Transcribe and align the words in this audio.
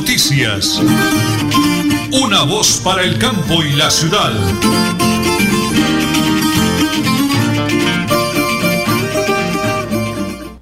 Noticias. 0.00 0.80
Una 2.12 2.44
voz 2.44 2.80
para 2.84 3.02
el 3.02 3.18
campo 3.18 3.64
y 3.64 3.72
la 3.72 3.90
ciudad. 3.90 4.30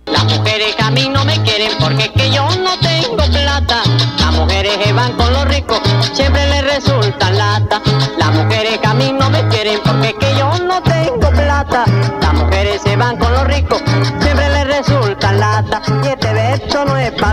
Las 0.06 0.24
mujeres 0.24 0.74
a 0.78 0.90
mí 0.90 1.10
no 1.10 1.22
me 1.26 1.38
quieren 1.42 1.70
porque 1.78 2.04
es 2.04 2.10
que 2.12 2.30
yo 2.30 2.48
no 2.62 2.78
tengo 2.78 3.30
plata. 3.30 3.82
Las 4.18 4.32
mujeres 4.32 4.78
que 4.78 4.94
van 4.94 5.12
con 5.12 5.30
los 5.30 5.44
ricos 5.48 5.82
siempre 6.14 6.48
les 6.48 6.64
resulta 6.74 7.30
lata. 7.30 7.82
Las 8.18 8.32
mujeres 8.32 8.80
a 8.84 8.94
mí 8.94 9.12
no 9.12 9.28
me 9.28 9.46
quieren 9.48 9.80
porque 9.84 10.08
es 10.08 10.14
que 10.14 10.34
yo 10.38 10.50
no 10.64 10.82
tengo 10.82 11.30
plata. 11.30 11.84
Las 12.22 12.32
mujeres 12.32 12.80
se 12.82 12.96
van 12.96 13.18
con 13.18 13.30
los 13.34 13.44
ricos 13.44 13.82
siempre 14.22 14.45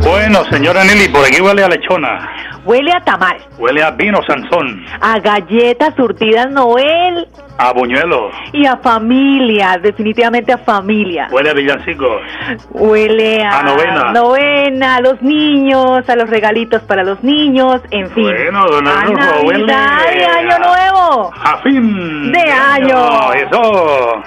Bueno, 0.02 0.44
señora 0.52 0.84
Nelly, 0.84 1.10
por 1.10 1.26
aquí 1.26 1.42
huele 1.42 1.64
a 1.64 1.68
lechona. 1.70 2.30
Huele 2.66 2.94
a 2.94 3.02
tamal, 3.02 3.36
Huele 3.58 3.84
a 3.84 3.92
vino 3.92 4.22
Sansón. 4.26 4.86
a 5.02 5.20
galletas 5.20 5.94
surtidas 5.96 6.50
Noel 6.50 7.28
A 7.58 7.74
buñuelo. 7.74 8.32
y 8.54 8.66
a 8.66 8.78
familia, 8.78 9.78
definitivamente 9.82 10.54
a 10.54 10.58
familia. 10.58 11.28
Huele 11.30 11.50
a 11.50 11.54
villancicos. 11.54 12.22
Huele 12.72 13.44
a, 13.44 13.60
A 13.60 13.64
novena. 13.64 14.12
novena, 14.14 14.96
a 14.96 15.02
los 15.02 15.22
niños, 15.22 16.08
a 16.08 16.16
los 16.16 16.30
regalitos 16.30 16.82
para 16.84 17.04
los 17.04 17.22
niños, 17.22 17.82
en 17.92 18.10
fin. 18.12 18.24
Bueno, 18.24 18.66
don 18.68 18.88
Arnulfo, 18.88 19.42
huele 19.46 19.66
Navidad 19.66 20.30
a- 20.32 20.38
Año 20.40 20.60
Nuevo. 20.60 21.32
A 21.44 21.58
fin. 21.64 22.32
De 22.32 22.42
año. 22.52 23.34
Eso. 23.34 24.24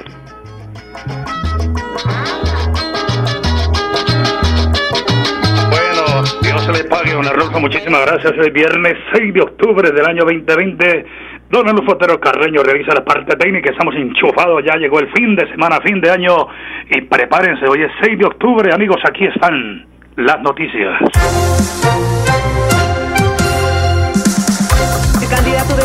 Se 6.67 6.73
le 6.73 6.89
pague, 6.89 7.13
don 7.13 7.27
Arnulfo. 7.27 7.61
Muchísimas 7.61 8.05
gracias. 8.07 8.33
El 8.33 8.51
viernes 8.51 8.95
6 9.15 9.35
de 9.35 9.41
octubre 9.41 9.91
del 9.91 10.05
año 10.05 10.25
2020. 10.25 11.07
Don 11.49 11.69
Arnulfo 11.69 11.93
Otero 11.93 12.19
Carreño 12.19 12.63
realiza 12.63 12.93
la 12.93 13.05
parte 13.05 13.37
técnica. 13.37 13.71
Estamos 13.71 13.95
enchufados. 13.95 14.65
Ya 14.65 14.77
llegó 14.77 14.99
el 14.99 15.09
fin 15.13 15.37
de 15.37 15.49
semana, 15.49 15.79
fin 15.81 16.01
de 16.01 16.11
año. 16.11 16.35
Y 16.91 17.03
prepárense. 17.03 17.67
Hoy 17.69 17.83
es 17.83 17.93
6 18.03 18.19
de 18.19 18.27
octubre. 18.27 18.75
Amigos, 18.75 18.99
aquí 19.09 19.27
están 19.27 19.87
las 20.17 20.41
noticias. 20.43 20.99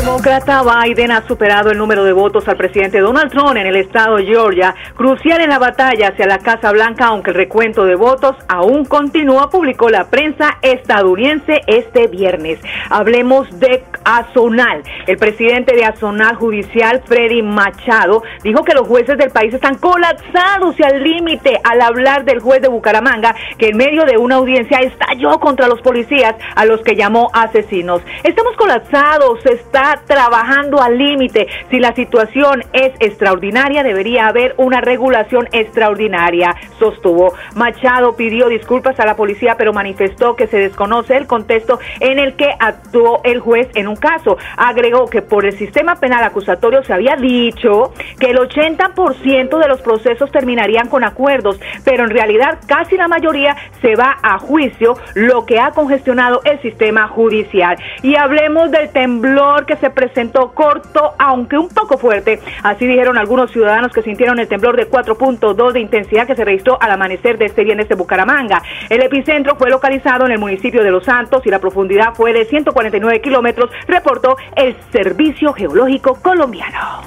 Demócrata 0.01 0.63
Biden 0.63 1.11
ha 1.11 1.27
superado 1.27 1.69
el 1.69 1.77
número 1.77 2.03
de 2.03 2.11
votos 2.11 2.47
al 2.47 2.57
presidente 2.57 2.99
Donald 2.99 3.29
Trump 3.29 3.55
en 3.55 3.67
el 3.67 3.75
estado 3.75 4.15
de 4.15 4.25
Georgia, 4.25 4.73
crucial 4.95 5.41
en 5.41 5.49
la 5.49 5.59
batalla 5.59 6.07
hacia 6.07 6.25
la 6.25 6.39
Casa 6.39 6.71
Blanca, 6.71 7.05
aunque 7.05 7.29
el 7.29 7.35
recuento 7.35 7.85
de 7.85 7.93
votos 7.93 8.35
aún 8.47 8.85
continúa, 8.85 9.51
publicó 9.51 9.89
la 9.89 10.09
prensa 10.09 10.57
estadounidense 10.63 11.61
este 11.67 12.07
viernes. 12.07 12.59
Hablemos 12.89 13.47
de 13.59 13.83
Azonal. 14.03 14.83
El 15.07 15.17
presidente 15.17 15.75
de 15.75 15.85
Azonal 15.85 16.35
Judicial, 16.35 17.01
Freddy 17.05 17.41
Machado, 17.41 18.23
dijo 18.43 18.63
que 18.63 18.73
los 18.73 18.87
jueces 18.87 19.17
del 19.17 19.31
país 19.31 19.53
están 19.53 19.75
colapsados 19.77 20.79
y 20.79 20.83
al 20.83 21.03
límite 21.03 21.59
al 21.63 21.81
hablar 21.81 22.25
del 22.25 22.39
juez 22.39 22.61
de 22.61 22.67
Bucaramanga, 22.67 23.35
que 23.57 23.69
en 23.69 23.77
medio 23.77 24.03
de 24.05 24.17
una 24.17 24.35
audiencia 24.35 24.79
estalló 24.79 25.39
contra 25.39 25.67
los 25.67 25.81
policías 25.81 26.35
a 26.55 26.65
los 26.65 26.81
que 26.81 26.95
llamó 26.95 27.29
asesinos. 27.33 28.01
Estamos 28.23 28.55
colapsados, 28.55 29.41
se 29.43 29.53
está 29.53 30.01
trabajando 30.05 30.81
al 30.81 30.97
límite. 30.97 31.47
Si 31.69 31.79
la 31.79 31.93
situación 31.93 32.63
es 32.73 32.93
extraordinaria, 32.99 33.83
debería 33.83 34.27
haber 34.27 34.55
una 34.57 34.81
regulación 34.81 35.47
extraordinaria, 35.51 36.55
sostuvo. 36.79 37.33
Machado 37.55 38.15
pidió 38.15 38.47
disculpas 38.47 38.99
a 38.99 39.05
la 39.05 39.15
policía, 39.15 39.55
pero 39.57 39.73
manifestó 39.73 40.35
que 40.35 40.47
se 40.47 40.57
desconoce 40.57 41.15
el 41.17 41.27
contexto 41.27 41.79
en 41.99 42.19
el 42.19 42.35
que 42.35 42.49
actuó 42.59 43.21
el 43.23 43.39
juez 43.39 43.67
en 43.75 43.87
un 43.91 43.95
caso. 43.95 44.37
Agregó 44.57 45.07
que 45.07 45.21
por 45.21 45.45
el 45.45 45.53
sistema 45.57 45.95
penal 45.95 46.23
acusatorio 46.23 46.83
se 46.83 46.93
había 46.93 47.15
dicho 47.15 47.93
que 48.19 48.31
el 48.31 48.37
80% 48.37 49.59
de 49.59 49.67
los 49.67 49.81
procesos 49.81 50.31
terminarían 50.31 50.87
con 50.87 51.03
acuerdos, 51.03 51.59
pero 51.83 52.03
en 52.03 52.09
realidad 52.09 52.59
casi 52.65 52.97
la 52.97 53.07
mayoría 53.07 53.55
se 53.81 53.95
va 53.95 54.17
a 54.21 54.39
juicio, 54.39 54.97
lo 55.15 55.45
que 55.45 55.59
ha 55.59 55.71
congestionado 55.71 56.41
el 56.45 56.61
sistema 56.61 57.07
judicial. 57.07 57.77
Y 58.01 58.15
hablemos 58.15 58.71
del 58.71 58.89
temblor 58.89 59.65
que 59.65 59.75
se 59.77 59.89
presentó 59.89 60.53
corto, 60.53 61.13
aunque 61.19 61.57
un 61.57 61.69
poco 61.69 61.97
fuerte. 61.97 62.39
Así 62.63 62.85
dijeron 62.85 63.17
algunos 63.17 63.51
ciudadanos 63.51 63.91
que 63.91 64.01
sintieron 64.01 64.39
el 64.39 64.47
temblor 64.47 64.75
de 64.75 64.89
4.2 64.89 65.71
de 65.71 65.79
intensidad 65.79 66.27
que 66.27 66.35
se 66.35 66.45
registró 66.45 66.77
al 66.81 66.91
amanecer 66.91 67.37
de 67.37 67.45
este 67.45 67.63
viernes 67.63 67.89
de 67.89 67.95
Bucaramanga. 67.95 68.61
El 68.89 69.01
epicentro 69.01 69.55
fue 69.55 69.69
localizado 69.69 70.25
en 70.25 70.31
el 70.31 70.39
municipio 70.39 70.83
de 70.83 70.91
Los 70.91 71.05
Santos 71.05 71.41
y 71.45 71.49
la 71.49 71.59
profundidad 71.59 72.13
fue 72.13 72.33
de 72.33 72.45
149 72.45 73.21
kilómetros, 73.21 73.69
reportó 73.87 74.37
el 74.55 74.75
Servicio 74.91 75.53
Geológico 75.53 76.19
Colombiano. 76.21 77.01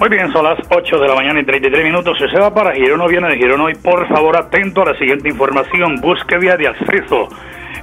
Muy 0.00 0.08
bien, 0.08 0.32
son 0.32 0.44
las 0.44 0.58
8 0.70 0.98
de 0.98 1.08
la 1.08 1.14
mañana 1.14 1.40
y 1.40 1.44
33 1.44 1.84
minutos. 1.84 2.16
Se 2.18 2.38
va 2.38 2.54
para 2.54 2.72
Girón 2.72 3.06
viene 3.06 3.28
de 3.28 3.36
Girón 3.36 3.60
hoy, 3.60 3.74
por 3.74 4.08
favor, 4.08 4.34
atento 4.34 4.80
a 4.80 4.92
la 4.92 4.98
siguiente 4.98 5.28
información. 5.28 5.96
Busque 6.00 6.38
vía 6.38 6.56
de 6.56 6.68
acceso. 6.68 7.28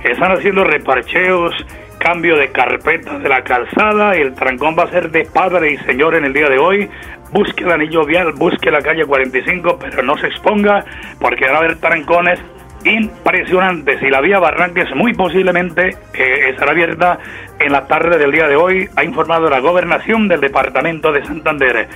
Están 0.04 0.32
haciendo 0.32 0.64
reparcheos, 0.64 1.54
cambio 2.00 2.36
de 2.36 2.52
carpeta 2.52 3.20
de 3.20 3.30
la 3.30 3.44
calzada. 3.44 4.16
El 4.16 4.34
trancón 4.34 4.76
va 4.76 4.86
a 4.86 4.90
ser 4.90 5.12
de 5.12 5.26
padre 5.26 5.74
y 5.74 5.78
señor 5.86 6.16
en 6.16 6.26
el 6.26 6.34
día 6.34 6.50
de 6.50 6.58
hoy. 6.58 6.90
Busque 7.32 7.64
el 7.64 7.72
anillo 7.72 8.04
vial, 8.04 8.32
busque 8.32 8.72
la 8.72 8.82
calle 8.82 9.06
45, 9.06 9.78
pero 9.80 10.02
no 10.02 10.18
se 10.18 10.26
exponga 10.26 10.86
porque 11.20 11.46
van 11.46 11.56
a 11.56 11.58
haber 11.60 11.80
trancones 11.80 12.40
impresionantes 12.84 14.02
y 14.02 14.10
la 14.10 14.22
vía 14.22 14.40
Barranques 14.40 14.94
muy 14.96 15.14
posiblemente 15.14 15.90
eh, 16.14 16.50
estará 16.50 16.72
abierta 16.72 17.20
en 17.60 17.72
la 17.72 17.88
tarde 17.88 18.18
del 18.18 18.32
día 18.32 18.48
de 18.48 18.56
hoy, 18.56 18.88
ha 18.96 19.04
informado 19.04 19.50
la 19.50 19.60
gobernación 19.60 20.28
del 20.28 20.42
departamento 20.42 21.12
de 21.12 21.26
Santander. 21.26 21.88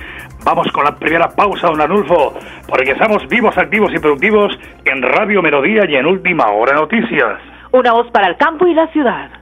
Vamos 0.44 0.66
con 0.72 0.84
la 0.84 0.96
primera 0.96 1.28
pausa, 1.28 1.68
don 1.68 1.80
Anulfo, 1.80 2.34
porque 2.68 2.92
estamos 2.92 3.26
vivos, 3.28 3.56
activos 3.56 3.92
y 3.94 3.98
productivos 3.98 4.58
en 4.84 5.02
Radio 5.02 5.40
Melodía 5.40 5.84
y 5.88 5.96
en 5.96 6.06
Última 6.06 6.50
Hora 6.50 6.74
Noticias. 6.74 7.38
Una 7.70 7.92
voz 7.92 8.10
para 8.10 8.28
el 8.28 8.36
campo 8.36 8.66
y 8.66 8.74
la 8.74 8.88
ciudad. 8.88 9.41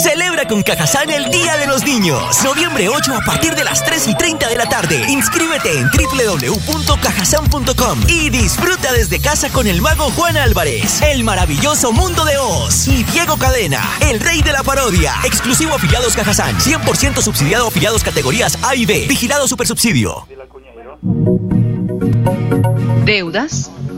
Celebra 0.00 0.48
con 0.48 0.62
Cajazán 0.62 1.10
el 1.10 1.30
Día 1.30 1.58
de 1.58 1.66
los 1.66 1.84
Niños. 1.84 2.42
Noviembre 2.42 2.88
8 2.88 3.14
a 3.14 3.20
partir 3.20 3.54
de 3.54 3.64
las 3.64 3.84
3 3.84 4.08
y 4.08 4.14
30 4.14 4.48
de 4.48 4.56
la 4.56 4.66
tarde. 4.66 5.04
Inscríbete 5.08 5.78
en 5.78 5.90
www.cajazán.com 5.90 8.00
y 8.08 8.30
disfruta 8.30 8.94
desde 8.94 9.20
casa 9.20 9.50
con 9.50 9.66
el 9.66 9.82
mago 9.82 10.10
Juan 10.12 10.38
Álvarez, 10.38 11.02
el 11.02 11.22
maravilloso 11.22 11.92
mundo 11.92 12.24
de 12.24 12.38
Oz 12.38 12.88
y 12.88 13.04
Diego 13.04 13.36
Cadena, 13.36 13.86
el 14.00 14.20
rey 14.20 14.40
de 14.40 14.52
la 14.52 14.62
parodia. 14.62 15.16
Exclusivo 15.24 15.74
afiliados 15.74 16.16
Cajazán. 16.16 16.56
100% 16.56 17.20
subsidiado 17.20 17.68
afiliados 17.68 18.02
categorías 18.02 18.56
A 18.62 18.74
y 18.74 18.86
B. 18.86 19.04
Vigilado 19.06 19.46
Supersubsidio. 19.48 20.26
Deudas, 23.04 23.70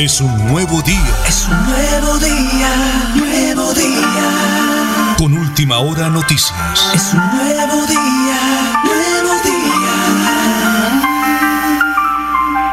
Es 0.00 0.18
un 0.22 0.34
nuevo 0.48 0.80
día. 0.80 1.14
Es 1.28 1.46
un 1.46 1.62
nuevo 1.66 2.18
día, 2.20 2.70
nuevo 3.16 3.74
día. 3.74 5.14
Con 5.18 5.34
última 5.36 5.78
hora 5.80 6.08
noticias. 6.08 6.90
Es 6.94 7.12
un 7.12 7.20
nuevo 7.36 7.86
día, 7.86 8.80
nuevo 8.82 9.34
día. 9.44 9.60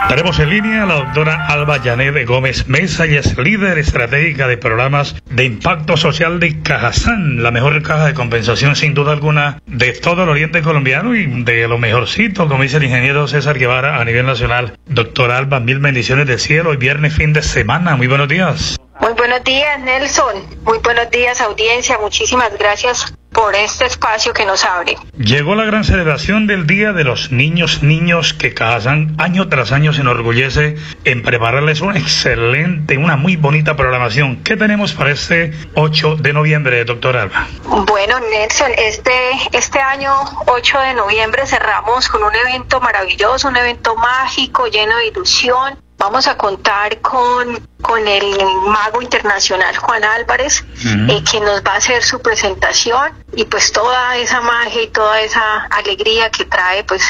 Tenemos 0.08 0.40
en 0.40 0.50
línea 0.52 0.84
a 0.84 0.86
la 0.86 0.96
doctora 0.96 1.48
Alba 1.48 1.84
Yanet 1.84 2.26
Gómez 2.26 2.70
Mesa, 2.70 3.06
y 3.06 3.18
es 3.18 3.38
líder 3.38 3.78
estratégica 3.78 4.48
de 4.48 4.56
programas 4.56 5.14
de 5.38 5.46
impacto 5.46 5.98
social 5.98 6.40
de 6.40 6.64
Cajazán, 6.64 7.44
la 7.44 7.52
mejor 7.52 7.84
caja 7.84 8.08
de 8.08 8.16
compensación 8.16 8.76
sin 8.76 8.96
duda 8.96 9.12
alguna 9.12 9.62
de 9.68 9.94
todo 9.94 10.24
el 10.24 10.30
oriente 10.30 10.64
colombiano 10.64 11.16
y 11.16 11.28
de 11.44 11.68
lo 11.68 11.78
mejorcito, 11.78 12.48
como 12.48 12.64
dice 12.64 12.78
el 12.78 12.86
ingeniero 12.86 13.28
César 13.28 13.60
Guevara 13.60 14.02
a 14.02 14.04
nivel 14.04 14.26
nacional. 14.26 14.80
Doctora 14.88 15.38
Alba, 15.38 15.60
mil 15.60 15.78
bendiciones 15.78 16.26
del 16.26 16.40
cielo, 16.40 16.72
hoy 16.72 16.78
viernes 16.78 17.14
fin 17.14 17.34
de 17.34 17.44
semana, 17.44 17.96
muy 17.96 18.08
buenos 18.08 18.28
días. 18.28 18.78
Muy 19.00 19.14
buenos 19.14 19.44
días, 19.44 19.80
Nelson. 19.82 20.44
Muy 20.64 20.80
buenos 20.80 21.12
días, 21.12 21.40
audiencia. 21.40 22.00
Muchísimas 22.02 22.58
gracias 22.58 23.14
por 23.38 23.56
este 23.56 23.86
espacio 23.86 24.34
que 24.34 24.48
nos 24.48 24.66
abre. 24.66 24.98
Llegó 25.16 25.54
la 25.54 25.64
gran 25.64 25.84
celebración 25.84 26.48
del 26.48 26.66
Día 26.66 26.92
de 26.92 27.04
los 27.04 27.32
Niños, 27.32 27.84
niños 27.84 28.34
que 28.34 28.56
casan 28.56 29.16
año 29.20 29.48
tras 29.48 29.72
año 29.72 29.94
se 29.94 30.02
enorgullece 30.02 30.76
en 31.06 31.22
prepararles 31.22 31.82
una 31.82 32.00
excelente, 32.00 32.98
una 32.98 33.16
muy 33.16 33.36
bonita 33.36 33.76
programación. 33.76 34.38
¿Qué 34.38 34.58
tenemos 34.58 34.94
para 34.94 35.12
este 35.12 35.54
8 35.76 36.16
de 36.16 36.34
noviembre, 36.34 36.84
doctor 36.84 37.16
Alba? 37.16 37.48
Bueno, 37.86 38.20
Nelson, 38.32 38.72
este, 38.76 39.14
este 39.52 39.80
año 39.80 40.12
8 40.48 40.80
de 40.80 40.94
noviembre 40.96 41.46
cerramos 41.46 42.10
con 42.10 42.24
un 42.24 42.36
evento 42.36 42.82
maravilloso, 42.82 43.50
un 43.50 43.58
evento 43.58 43.96
mágico, 43.98 44.66
lleno 44.66 44.98
de 44.98 45.10
ilusión, 45.10 45.78
Vamos 45.98 46.28
a 46.28 46.38
contar 46.38 47.02
con, 47.02 47.60
con 47.82 48.08
el 48.08 48.38
mago 48.68 49.02
internacional 49.02 49.76
Juan 49.78 50.04
Álvarez, 50.04 50.64
eh, 50.86 51.24
que 51.30 51.40
nos 51.40 51.64
va 51.64 51.74
a 51.74 51.78
hacer 51.78 52.04
su 52.04 52.22
presentación 52.22 53.14
y 53.34 53.46
pues 53.46 53.72
toda 53.72 54.16
esa 54.18 54.40
magia 54.42 54.84
y 54.84 54.88
toda 54.88 55.20
esa 55.22 55.64
alegría 55.66 56.30
que 56.30 56.46
trae 56.46 56.84
pues 56.84 57.04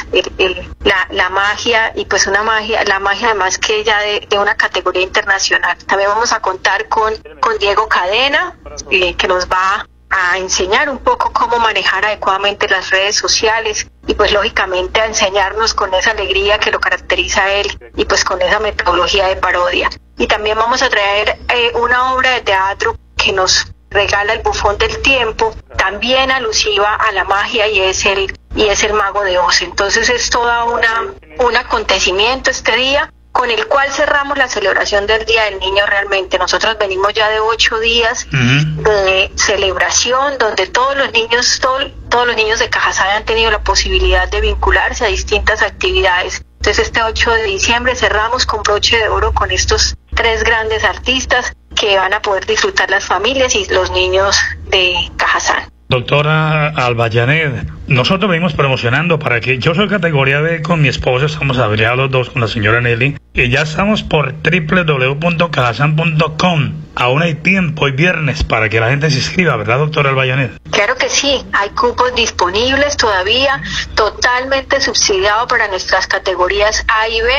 la, 0.83 1.07
la, 1.11 1.29
magia 1.29 1.91
y 1.95 2.05
pues 2.05 2.27
una 2.27 2.43
magia, 2.43 2.83
la 2.85 2.99
magia 2.99 3.29
además 3.29 3.57
que 3.57 3.83
ya 3.83 3.99
de, 3.99 4.25
de 4.29 4.39
una 4.39 4.55
categoría 4.55 5.03
internacional. 5.03 5.77
También 5.85 6.09
vamos 6.09 6.31
a 6.31 6.39
contar 6.39 6.87
con, 6.87 7.13
con 7.41 7.57
Diego 7.59 7.89
Cadena, 7.89 8.55
eh, 8.89 9.15
que 9.15 9.27
nos 9.27 9.47
va 9.47 9.85
a 10.09 10.37
enseñar 10.37 10.89
un 10.89 10.99
poco 10.99 11.31
cómo 11.33 11.59
manejar 11.59 12.05
adecuadamente 12.05 12.67
las 12.67 12.89
redes 12.89 13.15
sociales 13.15 13.87
y 14.07 14.13
pues 14.13 14.31
lógicamente 14.31 15.01
a 15.01 15.05
enseñarnos 15.05 15.73
con 15.73 15.93
esa 15.93 16.11
alegría 16.11 16.59
que 16.59 16.71
lo 16.71 16.79
caracteriza 16.79 17.43
a 17.43 17.53
él 17.53 17.67
y 17.95 18.05
pues 18.05 18.23
con 18.23 18.41
esa 18.41 18.59
metodología 18.59 19.27
de 19.27 19.35
parodia. 19.35 19.89
Y 20.17 20.27
también 20.27 20.57
vamos 20.57 20.81
a 20.81 20.89
traer 20.89 21.37
eh, 21.49 21.71
una 21.75 22.13
obra 22.13 22.31
de 22.31 22.41
teatro 22.41 22.95
que 23.17 23.33
nos 23.33 23.67
regala 23.89 24.33
el 24.33 24.39
bufón 24.39 24.77
del 24.77 25.01
tiempo, 25.01 25.55
también 25.77 26.31
alusiva 26.31 26.95
a 26.95 27.11
la 27.11 27.23
magia 27.23 27.67
y 27.67 27.79
es 27.81 28.05
el 28.05 28.37
y 28.55 28.67
es 28.67 28.83
el 28.83 28.93
mago 28.93 29.23
de 29.23 29.37
Oz. 29.37 29.61
Entonces 29.61 30.09
es 30.09 30.29
toda 30.29 30.63
una 30.65 31.13
un 31.39 31.55
acontecimiento 31.55 32.49
este 32.49 32.75
día 32.75 33.13
con 33.37 33.51
el 33.51 33.67
cual 33.67 33.87
cerramos 33.91 34.35
la 34.35 34.47
celebración 34.47 35.05
del 35.05 35.23
Día 35.23 35.43
del 35.43 35.59
Niño 35.59 35.85
realmente. 35.85 36.39
Nosotros 36.39 36.75
venimos 36.79 37.13
ya 37.13 37.29
de 37.29 37.39
ocho 37.39 37.79
días 37.79 38.27
de 38.31 39.31
celebración 39.35 40.39
donde 40.39 40.65
todos 40.65 40.97
los 40.97 41.11
niños, 41.13 41.61
todos 41.61 42.25
los 42.25 42.35
niños 42.35 42.57
de 42.57 42.67
Cajazán 42.67 43.09
han 43.09 43.25
tenido 43.25 43.51
la 43.51 43.61
posibilidad 43.61 44.27
de 44.27 44.41
vincularse 44.41 45.05
a 45.05 45.09
distintas 45.09 45.61
actividades. 45.61 46.43
Entonces 46.61 46.87
este 46.87 47.03
8 47.03 47.31
de 47.33 47.43
diciembre 47.43 47.95
cerramos 47.95 48.47
con 48.47 48.63
broche 48.63 48.97
de 48.97 49.07
oro 49.07 49.31
con 49.33 49.51
estos 49.51 49.95
tres 50.15 50.43
grandes 50.43 50.83
artistas 50.83 51.53
que 51.75 51.95
van 51.95 52.15
a 52.15 52.23
poder 52.23 52.47
disfrutar 52.47 52.89
las 52.89 53.05
familias 53.05 53.53
y 53.53 53.65
los 53.65 53.91
niños 53.91 54.35
de 54.69 54.95
Cajazán. 55.15 55.69
Doctora 55.89 56.69
Albayanet, 56.69 57.67
nosotros 57.87 58.29
venimos 58.29 58.53
promocionando 58.53 59.17
para 59.19 59.39
que 59.39 59.59
yo 59.59 59.73
soy 59.73 59.87
categoría 59.87 60.41
B 60.41 60.61
con 60.61 60.81
mi 60.81 60.89
esposo, 60.89 61.25
estamos 61.25 61.57
abreados 61.57 61.97
los 61.97 62.11
dos 62.11 62.29
con 62.29 62.41
la 62.41 62.47
señora 62.47 62.81
Nelly, 62.81 63.17
y 63.33 63.49
ya 63.49 63.61
estamos 63.61 64.03
por 64.03 64.35
www.cajasan.com. 64.41 66.73
Aún 66.95 67.21
hay 67.21 67.35
tiempo, 67.35 67.85
hoy 67.85 67.91
viernes, 67.91 68.43
para 68.43 68.67
que 68.69 68.79
la 68.79 68.89
gente 68.89 69.11
se 69.11 69.17
inscriba, 69.17 69.55
¿verdad, 69.55 69.77
doctora 69.77 70.09
Albayanet? 70.09 70.59
Claro 70.71 70.95
que 70.95 71.09
sí, 71.09 71.45
hay 71.53 71.69
cupos 71.69 72.15
disponibles 72.15 72.97
todavía, 72.97 73.61
totalmente 73.93 74.81
subsidiado 74.81 75.47
para 75.47 75.67
nuestras 75.67 76.07
categorías 76.07 76.83
A 76.87 77.07
y 77.07 77.21
B, 77.21 77.29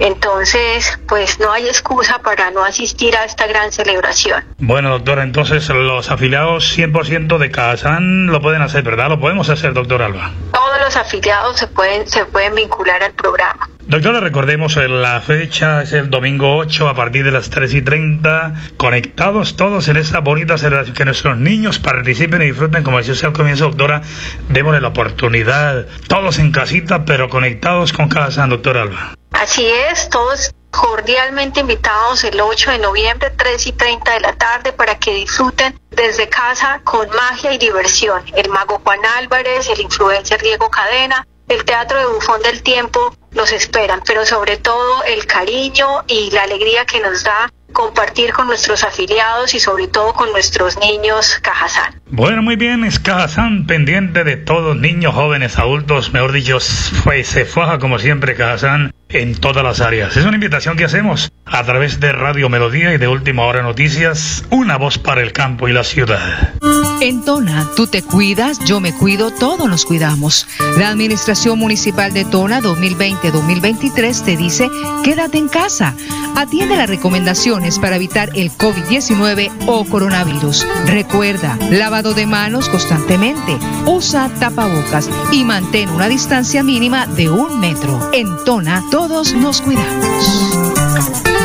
entonces, 0.00 0.98
pues 1.06 1.38
no 1.38 1.52
hay 1.52 1.68
excusa 1.68 2.18
para 2.18 2.50
no 2.50 2.64
asistir 2.64 3.16
a 3.16 3.24
esta 3.24 3.46
gran 3.46 3.70
celebración. 3.70 4.42
Bueno, 4.58 4.90
doctora, 4.90 5.22
entonces 5.22 5.68
los 5.68 6.10
afiliados 6.10 6.76
100% 6.76 7.38
de 7.38 7.52
Cajasan 7.52 8.26
lo 8.26 8.40
pueden 8.40 8.62
hacer, 8.62 8.82
¿verdad? 8.82 9.10
Lo 9.10 9.20
podemos 9.20 9.48
hacer, 9.48 9.74
doctor 9.78 10.02
Alba. 10.02 10.32
Todos 10.52 10.80
los 10.80 10.96
afiliados 10.96 11.56
se 11.56 11.66
pueden, 11.68 12.08
se 12.08 12.24
pueden 12.26 12.54
vincular 12.54 13.02
al 13.02 13.12
programa. 13.12 13.68
Doctora, 13.88 14.20
recordemos 14.20 14.76
eh, 14.76 14.86
la 14.86 15.18
fecha, 15.22 15.80
es 15.80 15.94
el 15.94 16.10
domingo 16.10 16.58
8 16.58 16.90
a 16.90 16.94
partir 16.94 17.24
de 17.24 17.30
las 17.30 17.48
3 17.48 17.72
y 17.72 17.80
30, 17.80 18.52
conectados 18.76 19.56
todos 19.56 19.88
en 19.88 19.96
esta 19.96 20.20
bonita 20.20 20.58
celebración, 20.58 20.94
que 20.94 21.06
nuestros 21.06 21.38
niños 21.38 21.78
participen 21.78 22.42
y 22.42 22.48
disfruten, 22.48 22.82
como 22.82 22.98
decía 22.98 23.14
usted 23.14 23.28
al 23.28 23.32
comienzo, 23.32 23.64
doctora, 23.64 24.02
démosle 24.50 24.82
la 24.82 24.88
oportunidad, 24.88 25.86
todos 26.06 26.38
en 26.38 26.52
casita, 26.52 27.06
pero 27.06 27.30
conectados 27.30 27.94
con 27.94 28.10
casa, 28.10 28.46
doctor 28.46 28.76
Alba. 28.76 29.14
Así 29.30 29.64
es, 29.64 30.10
todos 30.10 30.54
cordialmente 30.70 31.60
invitados 31.60 32.24
el 32.24 32.38
8 32.38 32.72
de 32.72 32.78
noviembre, 32.80 33.30
3 33.30 33.68
y 33.68 33.72
30 33.72 34.12
de 34.12 34.20
la 34.20 34.34
tarde, 34.34 34.72
para 34.74 34.98
que 34.98 35.14
disfruten 35.14 35.80
desde 35.92 36.28
casa 36.28 36.82
con 36.84 37.08
magia 37.08 37.54
y 37.54 37.58
diversión. 37.58 38.22
El 38.36 38.50
mago 38.50 38.82
Juan 38.84 39.00
Álvarez, 39.16 39.66
el 39.70 39.80
influencer 39.80 40.42
Diego 40.42 40.68
Cadena, 40.68 41.26
el 41.48 41.64
Teatro 41.64 41.98
de 41.98 42.06
Bufón 42.06 42.42
del 42.42 42.62
Tiempo 42.62 43.14
los 43.32 43.52
esperan, 43.52 44.02
pero 44.06 44.24
sobre 44.26 44.58
todo 44.58 45.02
el 45.04 45.26
cariño 45.26 46.04
y 46.06 46.30
la 46.30 46.42
alegría 46.42 46.84
que 46.84 47.00
nos 47.00 47.24
da 47.24 47.52
compartir 47.72 48.32
con 48.32 48.46
nuestros 48.46 48.84
afiliados 48.84 49.54
y 49.54 49.60
sobre 49.60 49.88
todo 49.88 50.12
con 50.12 50.30
nuestros 50.32 50.78
niños 50.78 51.38
Cajazán. 51.42 52.00
Bueno, 52.10 52.42
muy 52.42 52.56
bien, 52.56 52.84
es 52.84 52.98
Cajazán 52.98 53.66
pendiente 53.66 54.24
de 54.24 54.36
todos, 54.36 54.76
niños, 54.76 55.14
jóvenes, 55.14 55.58
adultos, 55.58 56.12
mejor 56.12 56.32
dicho, 56.32 56.58
fue, 56.60 57.24
se 57.24 57.44
faja 57.44 57.78
como 57.78 57.98
siempre 57.98 58.34
Cajazán 58.34 58.92
en 59.10 59.34
todas 59.34 59.64
las 59.64 59.80
áreas. 59.80 60.16
Es 60.16 60.24
una 60.24 60.36
invitación 60.36 60.76
que 60.76 60.84
hacemos 60.84 61.32
a 61.44 61.64
través 61.64 62.00
de 62.00 62.12
Radio 62.12 62.48
Melodía 62.48 62.92
y 62.92 62.98
de 62.98 63.08
Última 63.08 63.44
Hora 63.44 63.62
Noticias, 63.62 64.44
una 64.50 64.76
voz 64.76 64.98
para 64.98 65.22
el 65.22 65.32
campo 65.32 65.68
y 65.68 65.72
la 65.72 65.84
ciudad. 65.84 66.54
En 67.00 67.24
Tona, 67.24 67.68
tú 67.76 67.86
te 67.86 68.02
cuidas, 68.02 68.58
yo 68.64 68.80
me 68.80 68.92
cuido, 68.92 69.30
todos 69.30 69.68
nos 69.68 69.84
cuidamos. 69.84 70.46
La 70.76 70.88
Administración 70.88 71.58
Municipal 71.58 72.12
de 72.12 72.24
Tona 72.24 72.60
2020-2023 72.60 74.24
te 74.24 74.36
dice, 74.36 74.68
quédate 75.04 75.38
en 75.38 75.48
casa. 75.48 75.94
Atiende 76.36 76.76
las 76.76 76.88
recomendaciones 76.88 77.67
para 77.76 77.96
evitar 77.96 78.30
el 78.34 78.52
COVID-19 78.52 79.50
o 79.66 79.84
coronavirus. 79.84 80.64
Recuerda, 80.86 81.58
lavado 81.70 82.14
de 82.14 82.24
manos 82.24 82.68
constantemente, 82.68 83.58
usa 83.84 84.30
tapabocas 84.38 85.10
y 85.32 85.44
mantén 85.44 85.88
una 85.90 86.06
distancia 86.06 86.62
mínima 86.62 87.06
de 87.06 87.28
un 87.28 87.58
metro. 87.58 88.10
En 88.12 88.28
Tona, 88.44 88.84
todos 88.90 89.34
nos 89.34 89.60
cuidamos. 89.60 91.37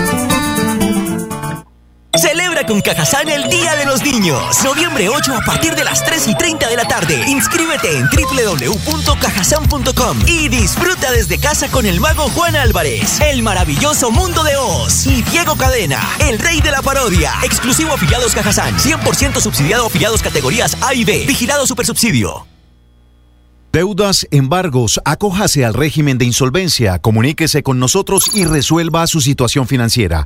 Celebra 2.24 2.65
con 2.65 2.80
Cajazán 2.80 3.27
el 3.27 3.50
Día 3.50 3.75
de 3.75 3.84
los 3.84 4.01
Niños. 4.01 4.63
Noviembre 4.63 5.10
8 5.10 5.36
a 5.36 5.42
partir 5.42 5.75
de 5.75 5.84
las 5.84 6.06
3 6.06 6.30
y 6.30 6.36
30 6.36 6.70
de 6.70 6.77
la 6.77 6.86
tarde. 6.86 7.22
Inscríbete 7.27 7.98
en 7.98 8.06
www.cajazán.com 8.06 10.20
y 10.25 10.48
disfruta 10.48 11.12
desde 11.12 11.38
casa 11.38 11.70
con 11.70 11.86
el 11.86 12.00
mago 12.00 12.30
Juan 12.30 12.56
Álvarez, 12.56 13.20
el 13.20 13.44
maravilloso 13.44 14.10
mundo 14.10 14.46
de 14.46 14.56
Oz 14.56 15.06
y 15.06 15.22
Diego 15.24 15.58
Cadena, 15.58 16.00
el 16.20 16.39
rey 16.39 16.62
de 16.62 16.72
la 16.72 16.82
parodia. 16.82 17.34
Exclusivo 17.44 17.92
afiliados 17.92 18.34
Cajazán. 18.34 18.77
100% 18.77 19.42
subsidiado 19.42 19.88
afiliados 19.88 20.24
categorías 20.24 20.77
A 20.80 20.94
y 20.94 21.03
B. 21.03 21.25
Vigilado 21.27 21.68
Supersubsidio. 21.68 22.48
Deudas, 23.74 24.25
embargos, 24.32 25.01
acójase 25.03 25.65
al 25.65 25.74
régimen 25.74 26.18
de 26.18 26.24
insolvencia, 26.24 27.00
comuníquese 27.00 27.63
con 27.63 27.80
nosotros 27.80 28.34
y 28.34 28.46
resuelva 28.46 29.08
su 29.08 29.20
situación 29.20 29.68
financiera. 29.68 30.25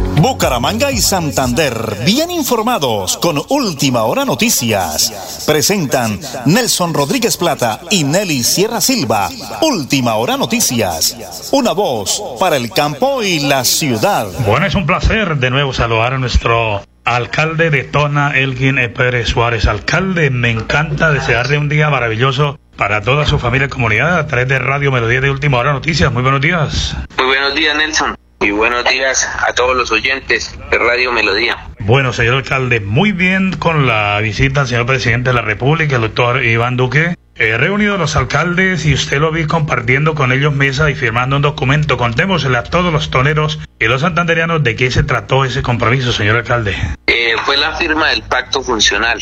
Bucaramanga 0.15 0.91
y 0.91 0.97
Santander, 0.97 1.97
bien 2.05 2.31
informados 2.31 3.17
con 3.17 3.41
Última 3.49 4.03
Hora 4.03 4.25
Noticias. 4.25 5.43
Presentan 5.47 6.19
Nelson 6.45 6.93
Rodríguez 6.93 7.37
Plata 7.37 7.81
y 7.89 8.03
Nelly 8.03 8.43
Sierra 8.43 8.81
Silva. 8.81 9.29
Última 9.61 10.15
Hora 10.15 10.37
Noticias. 10.37 11.49
Una 11.51 11.71
voz 11.71 12.21
para 12.39 12.57
el 12.57 12.71
campo 12.71 13.23
y 13.23 13.39
la 13.39 13.63
ciudad. 13.63 14.27
Bueno, 14.45 14.65
es 14.65 14.75
un 14.75 14.85
placer 14.85 15.37
de 15.37 15.49
nuevo 15.49 15.73
saludar 15.73 16.13
a 16.13 16.17
nuestro 16.17 16.81
alcalde 17.03 17.69
de 17.69 17.83
Tona, 17.83 18.37
Elgin 18.37 18.77
E. 18.77 18.89
Pérez 18.89 19.29
Suárez. 19.29 19.65
Alcalde, 19.65 20.29
me 20.29 20.51
encanta 20.51 21.11
desearle 21.11 21.57
un 21.57 21.69
día 21.69 21.89
maravilloso 21.89 22.59
para 22.75 23.01
toda 23.01 23.25
su 23.25 23.39
familia 23.39 23.67
y 23.67 23.69
comunidad 23.69 24.17
a 24.17 24.27
través 24.27 24.47
de 24.47 24.59
Radio 24.59 24.91
Melodía 24.91 25.21
de 25.21 25.31
Última 25.31 25.57
Hora 25.57 25.73
Noticias. 25.73 26.11
Muy 26.11 26.21
buenos 26.21 26.41
días. 26.41 26.95
Muy 27.17 27.27
buenos 27.27 27.55
días, 27.55 27.75
Nelson. 27.75 28.20
Y 28.41 28.49
buenos 28.49 28.83
días 28.85 29.29
a 29.47 29.53
todos 29.53 29.77
los 29.77 29.91
oyentes 29.91 30.57
de 30.71 30.77
Radio 30.79 31.11
Melodía. 31.11 31.57
Bueno, 31.79 32.11
señor 32.11 32.37
alcalde, 32.37 32.79
muy 32.79 33.11
bien 33.11 33.55
con 33.55 33.85
la 33.85 34.19
visita 34.19 34.61
al 34.61 34.67
señor 34.67 34.87
presidente 34.87 35.29
de 35.29 35.35
la 35.35 35.43
República, 35.43 35.97
el 35.97 36.01
doctor 36.01 36.43
Iván 36.43 36.75
Duque. 36.75 37.15
He 37.35 37.55
reunido 37.57 37.95
a 37.95 37.97
los 37.99 38.15
alcaldes 38.15 38.83
y 38.87 38.95
usted 38.95 39.19
lo 39.19 39.31
vi 39.31 39.45
compartiendo 39.45 40.15
con 40.15 40.31
ellos 40.31 40.55
mesa 40.55 40.89
y 40.89 40.95
firmando 40.95 41.35
un 41.35 41.43
documento. 41.43 41.97
Contémosle 41.97 42.57
a 42.57 42.63
todos 42.63 42.91
los 42.91 43.11
toneros 43.11 43.59
y 43.79 43.85
los 43.85 44.01
santanderianos 44.01 44.63
de 44.63 44.75
qué 44.75 44.89
se 44.89 45.03
trató 45.03 45.45
ese 45.45 45.61
compromiso, 45.61 46.11
señor 46.11 46.37
alcalde. 46.37 46.75
Eh, 47.05 47.35
fue 47.45 47.57
la 47.57 47.75
firma 47.77 48.09
del 48.09 48.23
pacto 48.23 48.63
funcional. 48.63 49.19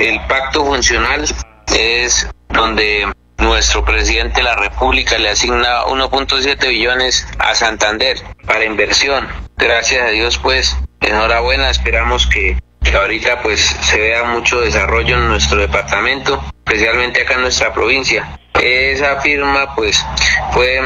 El 0.00 0.18
pacto 0.28 0.64
funcional 0.64 1.24
es 1.66 2.26
donde 2.48 3.06
nuestro 3.38 3.84
presidente 3.84 4.36
de 4.38 4.44
la 4.44 4.56
República 4.56 5.18
le 5.18 5.30
asigna 5.30 5.84
1.7 5.84 6.68
billones 6.68 7.26
a 7.38 7.54
Santander 7.54 8.16
para 8.46 8.64
inversión. 8.64 9.28
Gracias 9.56 10.02
a 10.02 10.10
Dios, 10.10 10.38
pues, 10.38 10.76
enhorabuena, 11.00 11.70
esperamos 11.70 12.26
que, 12.26 12.56
ahorita 12.94 13.42
pues 13.42 13.60
se 13.60 13.98
vea 13.98 14.22
mucho 14.24 14.60
desarrollo 14.60 15.16
en 15.16 15.28
nuestro 15.28 15.58
departamento, 15.58 16.40
especialmente 16.64 17.22
acá 17.22 17.34
en 17.34 17.42
nuestra 17.42 17.72
provincia. 17.72 18.38
Esa 18.60 19.20
firma 19.20 19.74
pues 19.74 20.04
fue 20.52 20.80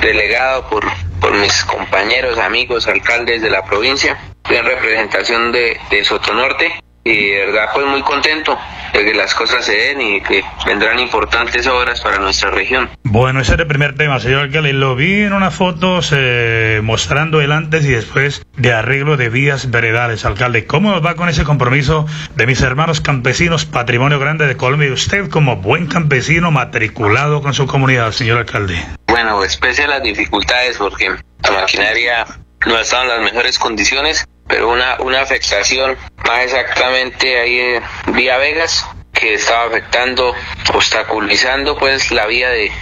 delegado 0.00 0.66
por, 0.70 0.84
por 1.20 1.34
mis 1.34 1.62
compañeros, 1.64 2.38
amigos, 2.38 2.88
alcaldes 2.88 3.42
de 3.42 3.50
la 3.50 3.64
provincia, 3.66 4.18
en 4.48 4.64
representación 4.64 5.52
de, 5.52 5.78
de 5.90 6.04
Sotonorte 6.04 6.72
y 7.04 7.30
de 7.30 7.46
verdad 7.46 7.68
pues 7.72 7.86
muy 7.86 8.02
contento 8.02 8.56
de 8.92 9.04
que 9.04 9.14
las 9.14 9.34
cosas 9.34 9.64
se 9.64 9.72
den 9.72 10.00
y 10.00 10.20
que 10.20 10.44
vendrán 10.66 10.98
importantes 10.98 11.66
obras 11.66 12.00
para 12.00 12.18
nuestra 12.18 12.50
región. 12.50 12.90
Bueno, 13.02 13.40
ese 13.40 13.54
era 13.54 13.62
el 13.62 13.68
primer 13.68 13.96
tema, 13.96 14.20
señor 14.20 14.40
alcalde. 14.40 14.72
Lo 14.72 14.94
vi 14.94 15.22
en 15.22 15.32
unas 15.32 15.54
fotos 15.54 16.12
eh, 16.14 16.80
mostrando 16.82 17.40
el 17.40 17.52
antes 17.52 17.84
y 17.84 17.88
después 17.88 18.42
de 18.56 18.72
arreglo 18.72 19.16
de 19.16 19.28
vías 19.28 19.70
veredales, 19.70 20.24
alcalde. 20.24 20.66
¿Cómo 20.66 20.90
nos 20.90 21.04
va 21.04 21.14
con 21.14 21.28
ese 21.28 21.44
compromiso 21.44 22.06
de 22.36 22.46
mis 22.46 22.60
hermanos 22.60 23.00
campesinos, 23.00 23.64
patrimonio 23.64 24.18
grande 24.18 24.46
de 24.46 24.56
Colombia, 24.56 24.88
y 24.88 24.92
usted 24.92 25.28
como 25.28 25.56
buen 25.56 25.86
campesino 25.86 26.50
matriculado 26.50 27.42
con 27.42 27.54
su 27.54 27.66
comunidad, 27.66 28.12
señor 28.12 28.38
alcalde? 28.38 28.78
Bueno, 29.08 29.40
pese 29.60 29.84
a 29.84 29.88
las 29.88 30.02
dificultades 30.02 30.76
porque 30.78 31.08
la 31.08 31.50
maquinaria 31.50 32.26
no 32.66 32.78
está 32.78 33.02
en 33.02 33.08
las 33.08 33.20
mejores 33.20 33.58
condiciones, 33.58 34.26
pero 34.48 34.70
una, 34.70 35.00
una 35.00 35.20
afectación 35.20 35.96
más 36.32 36.44
exactamente 36.44 37.38
ahí 37.38 37.60
en 37.60 38.14
Vía 38.14 38.38
Vegas 38.38 38.86
que 39.12 39.34
estaba 39.34 39.64
afectando, 39.64 40.34
obstaculizando 40.72 41.76
pues 41.76 42.10
la 42.10 42.26
vía 42.26 42.48
de, 42.48 42.72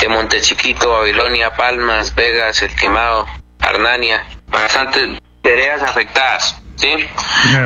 de 0.00 0.08
Montechiquito, 0.08 0.90
Babilonia, 0.90 1.54
Palmas, 1.56 2.14
Vegas, 2.14 2.62
El 2.62 2.74
Quemado, 2.74 3.26
Arnania, 3.58 4.24
bastantes 4.46 5.20
tareas 5.42 5.82
afectadas, 5.82 6.56
¿sí? 6.76 6.92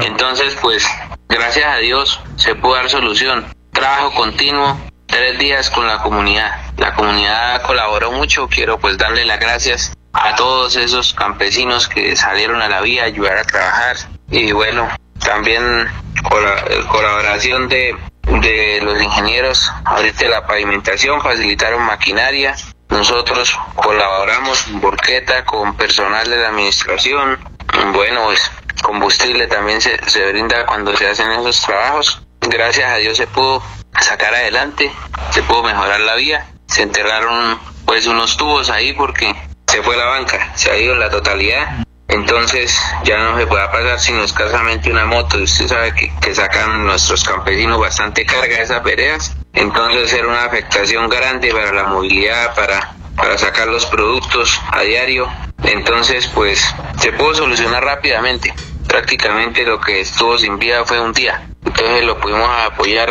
Entonces 0.02 0.56
pues 0.62 0.86
gracias 1.28 1.66
a 1.66 1.76
Dios 1.76 2.20
se 2.36 2.54
pudo 2.54 2.76
dar 2.76 2.88
solución, 2.88 3.44
trabajo 3.72 4.14
continuo, 4.14 4.80
tres 5.06 5.38
días 5.38 5.70
con 5.70 5.86
la 5.86 6.02
comunidad, 6.02 6.56
la 6.78 6.94
comunidad 6.94 7.62
colaboró 7.62 8.12
mucho, 8.12 8.48
quiero 8.48 8.78
pues 8.78 8.96
darle 8.96 9.26
las 9.26 9.38
gracias 9.38 9.92
a 10.14 10.34
todos 10.36 10.76
esos 10.76 11.12
campesinos 11.12 11.88
que 11.88 12.16
salieron 12.16 12.62
a 12.62 12.68
la 12.68 12.80
vía 12.80 13.02
a 13.02 13.06
ayudar 13.06 13.36
a 13.36 13.44
trabajar. 13.44 13.96
Y 14.30 14.52
bueno 14.52 14.88
también 15.24 15.88
colaboración 16.88 17.68
de, 17.68 17.96
de 18.40 18.80
los 18.82 19.02
ingenieros. 19.02 19.72
Ahorita 19.84 20.28
la 20.28 20.46
pavimentación 20.46 21.20
facilitaron 21.20 21.82
maquinaria. 21.82 22.54
Nosotros 22.88 23.58
colaboramos 23.74 24.68
en 24.68 24.80
Borqueta 24.80 25.44
con 25.44 25.76
personal 25.76 26.28
de 26.30 26.36
la 26.36 26.48
administración. 26.48 27.38
Bueno 27.92 28.24
pues 28.26 28.50
combustible 28.82 29.46
también 29.48 29.80
se, 29.80 29.98
se 30.08 30.30
brinda 30.30 30.66
cuando 30.66 30.96
se 30.96 31.08
hacen 31.08 31.30
esos 31.32 31.60
trabajos. 31.62 32.22
Gracias 32.40 32.88
a 32.88 32.96
Dios 32.96 33.16
se 33.16 33.26
pudo 33.26 33.62
sacar 34.00 34.34
adelante 34.34 34.92
se 35.30 35.42
pudo 35.42 35.62
mejorar 35.62 36.00
la 36.00 36.14
vía. 36.14 36.46
Se 36.66 36.82
enterraron 36.82 37.58
pues 37.84 38.06
unos 38.06 38.36
tubos 38.36 38.70
ahí 38.70 38.92
porque 38.92 39.34
se 39.66 39.82
fue 39.82 39.96
la 39.96 40.06
banca, 40.06 40.52
se 40.54 40.70
ha 40.70 40.76
ido 40.76 40.94
la 40.94 41.10
totalidad. 41.10 41.83
Entonces 42.08 42.78
ya 43.04 43.18
no 43.18 43.38
se 43.38 43.46
puede 43.46 43.66
pasar 43.66 43.98
sino 43.98 44.22
escasamente 44.24 44.90
una 44.90 45.06
moto. 45.06 45.38
Usted 45.38 45.68
sabe 45.68 45.94
que, 45.94 46.12
que 46.20 46.34
sacan 46.34 46.84
nuestros 46.84 47.24
campesinos 47.24 47.80
bastante 47.80 48.24
carga 48.26 48.56
de 48.56 48.62
esas 48.62 48.82
veredas. 48.82 49.36
Entonces 49.52 50.12
era 50.12 50.28
una 50.28 50.44
afectación 50.44 51.08
grande 51.08 51.52
para 51.52 51.72
la 51.72 51.84
movilidad, 51.84 52.54
para, 52.54 52.94
para 53.16 53.38
sacar 53.38 53.68
los 53.68 53.86
productos 53.86 54.60
a 54.70 54.82
diario. 54.82 55.28
Entonces 55.62 56.28
pues 56.28 56.74
se 57.00 57.12
pudo 57.12 57.34
solucionar 57.34 57.84
rápidamente. 57.84 58.52
Prácticamente 58.86 59.64
lo 59.64 59.80
que 59.80 60.00
estuvo 60.00 60.38
sin 60.38 60.58
vida 60.58 60.84
fue 60.84 61.00
un 61.00 61.12
día. 61.12 61.42
Entonces 61.64 62.04
lo 62.04 62.20
pudimos 62.20 62.48
apoyar 62.64 63.10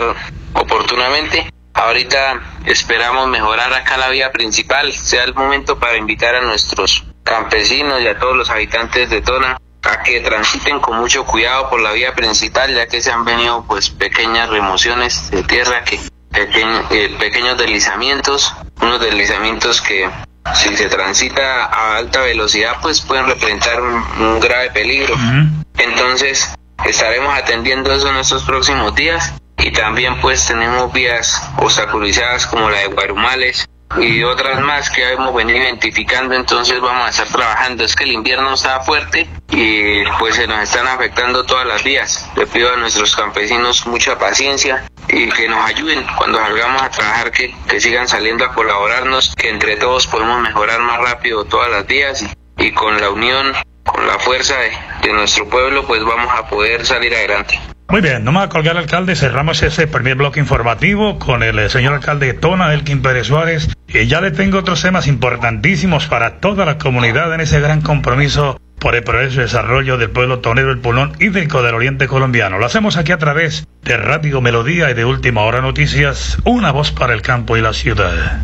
oportunamente 0.53 1.53
Ahorita 1.73 2.39
esperamos 2.65 3.27
mejorar 3.29 3.73
acá 3.73 3.97
la 3.97 4.09
vía 4.09 4.31
principal, 4.31 4.93
sea 4.93 5.23
el 5.23 5.33
momento 5.33 5.79
para 5.79 5.97
invitar 5.97 6.35
a 6.35 6.41
nuestros 6.41 7.03
campesinos 7.23 8.01
y 8.01 8.07
a 8.07 8.17
todos 8.17 8.35
los 8.35 8.49
habitantes 8.49 9.09
de 9.09 9.21
Tona 9.21 9.57
a 9.83 10.01
que 10.01 10.21
transiten 10.21 10.79
con 10.79 10.97
mucho 10.97 11.25
cuidado 11.25 11.69
por 11.69 11.81
la 11.81 11.91
vía 11.91 12.15
principal, 12.15 12.73
ya 12.73 12.87
que 12.87 13.01
se 13.01 13.11
han 13.11 13.25
venido 13.25 13.65
pues 13.67 13.89
pequeñas 13.89 14.49
remociones 14.49 15.29
de 15.31 15.43
tierra, 15.43 15.83
que 15.83 15.99
eh, 16.35 17.15
pequeños 17.19 17.57
deslizamientos, 17.57 18.53
unos 18.81 18.99
deslizamientos 19.01 19.81
que 19.81 20.09
si 20.55 20.75
se 20.75 20.87
transita 20.87 21.65
a 21.65 21.97
alta 21.97 22.21
velocidad 22.21 22.77
pues 22.81 23.01
pueden 23.01 23.27
representar 23.27 23.81
un, 23.81 24.03
un 24.19 24.39
grave 24.39 24.71
peligro. 24.71 25.15
Entonces 25.77 26.49
estaremos 26.85 27.37
atendiendo 27.37 27.93
eso 27.93 28.09
en 28.09 28.17
estos 28.17 28.43
próximos 28.43 28.95
días 28.95 29.33
y 29.57 29.71
también 29.71 30.19
pues 30.21 30.45
tenemos 30.47 30.91
vías 30.91 31.41
obstaculizadas 31.57 32.47
como 32.47 32.69
la 32.69 32.79
de 32.79 32.87
Guarumales, 32.87 33.67
y 33.99 34.23
otras 34.23 34.59
más 34.61 34.89
que 34.89 35.13
hemos 35.13 35.33
venido 35.33 35.59
identificando, 35.59 36.33
entonces 36.35 36.79
vamos 36.79 37.07
a 37.07 37.09
estar 37.09 37.27
trabajando. 37.27 37.83
Es 37.83 37.95
que 37.95 38.03
el 38.03 38.11
invierno 38.11 38.53
está 38.53 38.81
fuerte 38.81 39.27
y 39.49 40.03
pues 40.19 40.35
se 40.35 40.47
nos 40.47 40.61
están 40.61 40.87
afectando 40.87 41.45
todas 41.45 41.67
las 41.67 41.83
vías. 41.83 42.29
Le 42.35 42.47
pido 42.47 42.73
a 42.73 42.77
nuestros 42.77 43.15
campesinos 43.15 43.85
mucha 43.85 44.17
paciencia 44.17 44.85
y 45.07 45.29
que 45.29 45.47
nos 45.47 45.63
ayuden 45.65 46.05
cuando 46.17 46.39
salgamos 46.39 46.81
a 46.81 46.89
trabajar, 46.89 47.31
que, 47.31 47.55
que 47.67 47.79
sigan 47.79 48.07
saliendo 48.07 48.45
a 48.45 48.53
colaborarnos, 48.53 49.35
que 49.35 49.49
entre 49.49 49.77
todos 49.77 50.07
podemos 50.07 50.41
mejorar 50.41 50.79
más 50.81 50.99
rápido 50.99 51.45
todas 51.45 51.69
las 51.69 51.85
vías 51.85 52.25
y, 52.57 52.71
con 52.71 52.99
la 52.99 53.09
unión, 53.09 53.53
con 53.85 54.07
la 54.07 54.17
fuerza 54.19 54.55
de, 54.57 54.71
de 55.01 55.13
nuestro 55.13 55.47
pueblo, 55.49 55.85
pues 55.85 56.03
vamos 56.03 56.33
a 56.33 56.47
poder 56.47 56.85
salir 56.85 57.13
adelante. 57.13 57.59
Muy 57.89 58.01
bien, 58.01 58.23
no 58.23 58.31
me 58.31 58.39
va 58.39 58.45
a 58.45 58.49
colgar 58.49 58.77
alcalde, 58.77 59.15
cerramos 59.15 59.61
ese 59.61 59.87
primer 59.87 60.15
bloque 60.15 60.39
informativo 60.39 61.19
con 61.19 61.43
el 61.43 61.59
eh, 61.59 61.69
señor 61.69 61.93
alcalde 61.93 62.27
de 62.27 62.33
Tona, 62.33 62.73
Elkin 62.73 63.01
Pérez 63.01 63.27
Suárez, 63.27 63.69
y 63.87 64.07
ya 64.07 64.21
le 64.21 64.31
tengo 64.31 64.59
otros 64.59 64.81
temas 64.81 65.05
importantísimos 65.07 66.07
para 66.07 66.39
toda 66.39 66.65
la 66.65 66.77
comunidad 66.77 67.33
en 67.33 67.41
ese 67.41 67.59
gran 67.59 67.81
compromiso 67.81 68.59
por 68.79 68.95
el 68.95 69.03
progreso 69.03 69.39
y 69.39 69.43
desarrollo 69.43 69.97
del 69.97 70.09
pueblo 70.09 70.39
tonero, 70.39 70.71
el 70.71 70.79
pulmón 70.79 71.13
hídrico 71.19 71.61
del 71.61 71.75
oriente 71.75 72.07
colombiano. 72.07 72.57
Lo 72.57 72.65
hacemos 72.65 72.97
aquí 72.97 73.11
a 73.11 73.17
través 73.17 73.65
de 73.83 73.95
Radio 73.95 74.41
Melodía 74.41 74.89
y 74.89 74.93
de 74.93 75.05
Última 75.05 75.41
Hora 75.43 75.61
Noticias, 75.61 76.37
una 76.43 76.71
voz 76.71 76.91
para 76.91 77.13
el 77.13 77.21
campo 77.21 77.55
y 77.57 77.61
la 77.61 77.73
ciudad. 77.73 78.43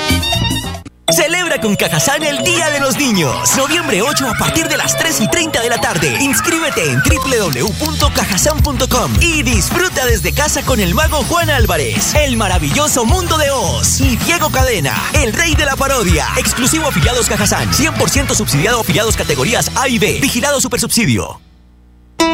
Celebra 1.11 1.59
con 1.59 1.75
Cajazán 1.75 2.23
el 2.23 2.41
Día 2.43 2.69
de 2.69 2.79
los 2.79 2.95
Niños. 2.97 3.57
Noviembre 3.57 4.01
8 4.01 4.29
a 4.29 4.37
partir 4.37 4.67
de 4.67 4.77
las 4.77 4.97
3 4.97 5.21
y 5.21 5.27
30 5.27 5.61
de 5.61 5.69
la 5.69 5.79
tarde. 5.79 6.17
Inscríbete 6.21 6.89
en 6.89 7.01
www.cajazán.com 7.01 9.13
y 9.19 9.43
disfruta 9.43 10.05
desde 10.05 10.33
casa 10.33 10.63
con 10.63 10.79
el 10.79 10.95
mago 10.95 11.23
Juan 11.23 11.49
Álvarez, 11.49 12.15
el 12.15 12.37
maravilloso 12.37 13.03
mundo 13.05 13.37
de 13.37 13.51
Oz 13.51 13.99
y 13.99 14.15
Diego 14.17 14.49
Cadena, 14.51 14.95
el 15.13 15.33
rey 15.33 15.55
de 15.55 15.65
la 15.65 15.75
parodia. 15.75 16.27
Exclusivo 16.37 16.87
afiliados 16.87 17.27
Cajazán. 17.27 17.69
100% 17.71 18.33
subsidiado 18.33 18.79
afiliados 18.79 19.17
categorías 19.17 19.69
A 19.75 19.89
y 19.89 19.99
B. 19.99 20.19
Vigilado 20.21 20.61
Supersubsidio. 20.61 21.50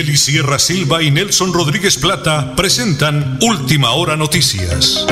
Nelly 0.00 0.16
Sierra 0.16 0.58
Silva 0.58 1.02
y 1.02 1.10
Nelson 1.10 1.52
Rodríguez 1.52 1.98
Plata 1.98 2.54
presentan 2.56 3.38
Última 3.42 3.90
Hora 3.90 4.16
Noticias. 4.16 5.06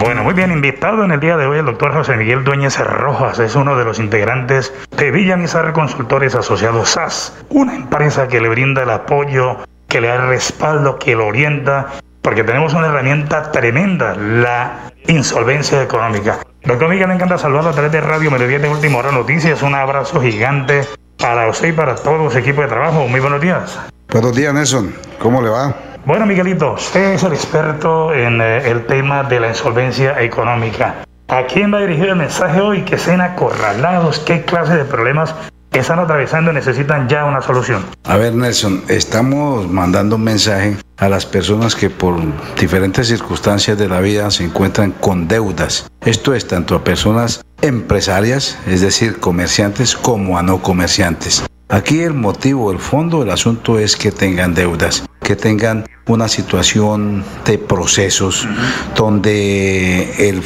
Bueno, 0.00 0.24
muy 0.24 0.34
bien 0.34 0.50
invitado 0.50 1.04
en 1.04 1.12
el 1.12 1.20
día 1.20 1.36
de 1.36 1.46
hoy 1.46 1.58
el 1.60 1.66
doctor 1.66 1.92
José 1.92 2.16
Miguel 2.16 2.42
Dueñez 2.42 2.80
Rojas, 2.80 3.38
es 3.38 3.54
uno 3.54 3.76
de 3.76 3.84
los 3.84 4.00
integrantes 4.00 4.74
de 4.96 5.12
Villamizar 5.12 5.72
Consultores 5.72 6.34
Asociados 6.34 6.88
SAS, 6.88 7.32
una 7.48 7.76
empresa 7.76 8.26
que 8.26 8.40
le 8.40 8.48
brinda 8.48 8.82
el 8.82 8.90
apoyo, 8.90 9.58
que 9.86 10.00
le 10.00 10.08
da 10.08 10.16
el 10.16 10.26
respaldo, 10.30 10.98
que 10.98 11.14
lo 11.14 11.28
orienta, 11.28 11.92
porque 12.22 12.42
tenemos 12.42 12.74
una 12.74 12.88
herramienta 12.88 13.52
tremenda, 13.52 14.16
la 14.16 14.90
insolvencia 15.06 15.80
económica. 15.80 16.40
Doctor 16.64 16.90
Miguel, 16.90 17.08
me 17.08 17.14
encanta 17.14 17.38
saludarlo 17.38 17.70
a 17.70 17.72
través 17.72 17.90
de 17.90 18.00
Radio 18.02 18.30
Melodía 18.30 18.58
de 18.58 18.68
Última 18.68 18.98
Hora 18.98 19.12
Noticias. 19.12 19.62
Un 19.62 19.74
abrazo 19.74 20.20
gigante 20.20 20.86
para 21.16 21.48
usted 21.48 21.68
y 21.68 21.72
para 21.72 21.94
todo 21.94 22.30
su 22.30 22.36
equipo 22.36 22.60
de 22.60 22.68
trabajo. 22.68 23.08
Muy 23.08 23.18
buenos 23.18 23.40
días. 23.40 23.78
Buenos 24.12 24.36
días, 24.36 24.52
Nelson. 24.52 24.94
¿Cómo 25.18 25.40
le 25.40 25.48
va? 25.48 25.74
Bueno, 26.04 26.26
Miguelito, 26.26 26.74
usted 26.74 27.14
es 27.14 27.22
el 27.22 27.32
experto 27.32 28.12
en 28.12 28.42
eh, 28.42 28.70
el 28.70 28.84
tema 28.84 29.22
de 29.22 29.40
la 29.40 29.48
insolvencia 29.48 30.20
económica. 30.20 30.96
¿A 31.28 31.44
quién 31.44 31.72
va 31.72 31.80
dirigido 31.80 32.10
el 32.10 32.16
mensaje 32.16 32.60
hoy? 32.60 32.82
Que 32.82 32.98
sean 32.98 33.22
acorralados, 33.22 34.18
qué 34.18 34.42
clase 34.42 34.76
de 34.76 34.84
problemas 34.84 35.34
están 35.78 35.98
atravesando 35.98 36.50
y 36.50 36.54
necesitan 36.54 37.08
ya 37.08 37.24
una 37.24 37.40
solución. 37.40 37.84
A 38.04 38.16
ver, 38.16 38.34
Nelson, 38.34 38.82
estamos 38.88 39.68
mandando 39.68 40.16
un 40.16 40.24
mensaje 40.24 40.76
a 40.96 41.08
las 41.08 41.26
personas 41.26 41.74
que 41.74 41.90
por 41.90 42.16
diferentes 42.58 43.08
circunstancias 43.08 43.78
de 43.78 43.88
la 43.88 44.00
vida 44.00 44.30
se 44.30 44.44
encuentran 44.44 44.92
con 44.92 45.28
deudas. 45.28 45.90
Esto 46.04 46.34
es 46.34 46.46
tanto 46.46 46.74
a 46.74 46.84
personas 46.84 47.44
empresarias, 47.62 48.58
es 48.66 48.80
decir, 48.80 49.18
comerciantes, 49.18 49.94
como 49.96 50.38
a 50.38 50.42
no 50.42 50.60
comerciantes. 50.62 51.44
Aquí 51.68 52.00
el 52.00 52.14
motivo, 52.14 52.72
el 52.72 52.80
fondo 52.80 53.20
del 53.20 53.30
asunto 53.30 53.78
es 53.78 53.96
que 53.96 54.10
tengan 54.10 54.54
deudas, 54.54 55.04
que 55.30 55.36
tengan 55.36 55.86
una 56.08 56.26
situación 56.26 57.22
de 57.44 57.56
procesos 57.56 58.48
donde 58.96 60.28
el, 60.28 60.42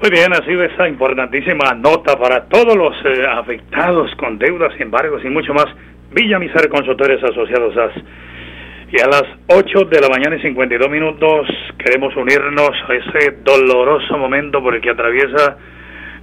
Muy 0.01 0.09
bien, 0.09 0.33
ha 0.33 0.43
sido 0.45 0.63
esa 0.63 0.87
importantísima 0.87 1.73
nota 1.75 2.17
para 2.17 2.45
todos 2.45 2.75
los 2.75 2.95
eh, 3.05 3.25
afectados 3.29 4.09
con 4.15 4.39
deudas, 4.39 4.73
embargos 4.79 5.23
y 5.23 5.29
mucho 5.29 5.53
más. 5.53 5.67
Villa 6.11 6.39
Miser 6.39 6.69
Consultores 6.69 7.21
Asociados 7.23 7.77
AS. 7.77 8.03
Y 8.91 8.99
a 8.99 9.07
las 9.07 9.23
8 9.47 9.85
de 9.85 10.01
la 10.01 10.09
mañana 10.09 10.37
y 10.37 10.41
52 10.41 10.89
minutos 10.89 11.47
queremos 11.77 12.15
unirnos 12.15 12.71
a 12.87 12.93
ese 12.93 13.37
doloroso 13.43 14.17
momento 14.17 14.61
por 14.61 14.75
el 14.75 14.81
que 14.81 14.89
atraviesa 14.89 15.57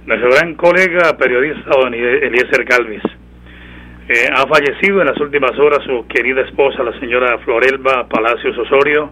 nuestro 0.05 0.29
gran 0.31 0.55
colega 0.55 1.17
periodista 1.17 1.69
don 1.71 1.93
Eliezer 1.93 2.65
Calvis. 2.65 3.03
Eh, 4.07 4.27
ha 4.33 4.47
fallecido 4.47 5.01
en 5.01 5.07
las 5.07 5.19
últimas 5.19 5.57
horas 5.59 5.83
su 5.85 6.07
querida 6.07 6.41
esposa, 6.41 6.83
la 6.83 6.99
señora 6.99 7.37
Florelba 7.39 8.07
Palacios 8.07 8.57
Osorio. 8.57 9.11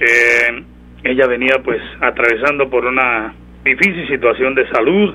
Eh, 0.00 0.64
ella 1.04 1.26
venía 1.26 1.60
pues 1.62 1.80
atravesando 2.00 2.70
por 2.70 2.86
una 2.86 3.34
difícil 3.64 4.08
situación 4.08 4.54
de 4.54 4.68
salud 4.70 5.14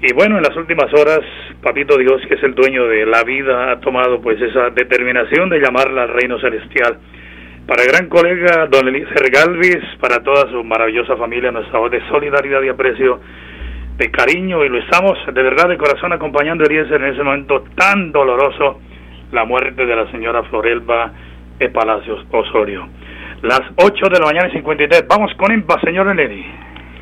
y 0.00 0.12
bueno, 0.12 0.36
en 0.36 0.44
las 0.44 0.56
últimas 0.56 0.92
horas, 0.94 1.20
Papito 1.60 1.98
Dios, 1.98 2.22
que 2.28 2.34
es 2.34 2.42
el 2.44 2.54
dueño 2.54 2.86
de 2.86 3.04
la 3.04 3.24
vida, 3.24 3.72
ha 3.72 3.80
tomado 3.80 4.20
pues 4.20 4.40
esa 4.40 4.70
determinación 4.70 5.48
de 5.48 5.58
llamarla 5.58 6.04
al 6.04 6.10
reino 6.10 6.38
celestial. 6.38 6.98
Para 7.66 7.82
el 7.82 7.88
gran 7.88 8.08
colega 8.08 8.68
don 8.70 8.86
Eliezer 8.86 9.28
Galvis, 9.28 9.84
para 10.00 10.22
toda 10.22 10.48
su 10.52 10.62
maravillosa 10.62 11.16
familia, 11.16 11.50
nuestra 11.50 11.80
voz 11.80 11.90
de 11.90 12.00
solidaridad 12.08 12.62
y 12.62 12.68
aprecio 12.68 13.20
de 13.98 14.10
cariño 14.12 14.64
y 14.64 14.68
lo 14.68 14.78
estamos 14.78 15.18
de 15.26 15.42
verdad 15.42 15.68
de 15.68 15.76
corazón 15.76 16.12
acompañando 16.12 16.62
a 16.64 16.66
Eliezer 16.68 17.02
en 17.02 17.12
ese 17.12 17.22
momento 17.22 17.64
tan 17.76 18.12
doloroso, 18.12 18.80
la 19.32 19.44
muerte 19.44 19.84
de 19.84 19.96
la 19.96 20.10
señora 20.12 20.44
Florelba 20.44 21.12
Palacios 21.66 22.24
Osorio. 22.30 22.88
Las 23.42 23.62
8 23.76 24.08
de 24.08 24.20
la 24.20 24.26
mañana 24.26 24.48
y 24.48 24.52
53. 24.52 25.06
Vamos 25.08 25.32
con 25.36 25.52
IMPA, 25.52 25.80
señor 25.80 26.08
Eleni. 26.08 26.46